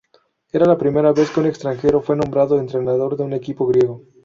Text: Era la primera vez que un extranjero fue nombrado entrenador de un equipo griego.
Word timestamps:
Era 0.51 0.65
la 0.65 0.79
primera 0.79 1.13
vez 1.13 1.29
que 1.29 1.39
un 1.41 1.45
extranjero 1.45 2.01
fue 2.01 2.15
nombrado 2.15 2.57
entrenador 2.57 3.15
de 3.15 3.23
un 3.23 3.33
equipo 3.33 3.67
griego. 3.67 4.01